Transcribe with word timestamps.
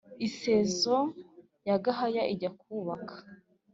isezo 0.27 0.95
ya 1.67 1.75
gahaya 1.83 2.23
ijya 2.33 2.49
kubaka 2.59 3.15